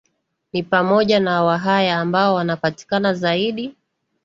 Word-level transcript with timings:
ni 0.53 0.63
pamoja 0.63 1.19
na 1.19 1.43
Wahaya 1.43 1.99
ambao 1.99 2.33
wanapatikana 2.35 3.13
zaidi 3.13 3.75